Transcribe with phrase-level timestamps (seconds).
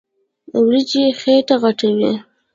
[0.61, 2.13] وريجې خيټه غټوي.